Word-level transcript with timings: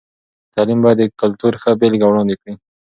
تعلیم 0.53 0.79
باید 0.83 0.97
د 1.09 1.11
کلتور 1.21 1.53
ښه 1.61 1.71
بېلګه 1.79 2.05
وړاندې 2.07 2.35
کړي. 2.41 2.53